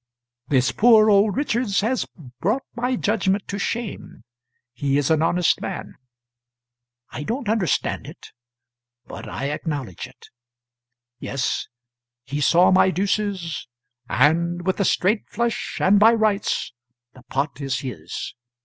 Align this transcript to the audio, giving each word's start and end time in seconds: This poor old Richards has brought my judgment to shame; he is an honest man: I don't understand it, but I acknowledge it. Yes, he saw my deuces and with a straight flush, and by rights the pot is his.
This 0.47 0.71
poor 0.71 1.11
old 1.11 1.37
Richards 1.37 1.81
has 1.81 2.07
brought 2.39 2.63
my 2.75 2.95
judgment 2.95 3.47
to 3.49 3.59
shame; 3.59 4.23
he 4.73 4.97
is 4.97 5.11
an 5.11 5.21
honest 5.21 5.61
man: 5.61 5.93
I 7.11 7.21
don't 7.21 7.47
understand 7.47 8.07
it, 8.07 8.31
but 9.05 9.29
I 9.29 9.51
acknowledge 9.51 10.07
it. 10.07 10.29
Yes, 11.19 11.67
he 12.23 12.41
saw 12.41 12.71
my 12.71 12.89
deuces 12.89 13.67
and 14.09 14.65
with 14.65 14.79
a 14.79 14.85
straight 14.85 15.29
flush, 15.29 15.77
and 15.79 15.99
by 15.99 16.13
rights 16.15 16.73
the 17.13 17.21
pot 17.21 17.61
is 17.61 17.81
his. 17.81 18.33